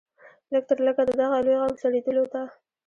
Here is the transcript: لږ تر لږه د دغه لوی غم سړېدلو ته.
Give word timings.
لږ 0.53 0.63
تر 0.69 0.77
لږه 0.85 1.03
د 1.07 1.11
دغه 1.21 1.37
لوی 1.45 1.55
غم 1.61 1.73
سړېدلو 1.81 2.23
ته. 2.33 2.41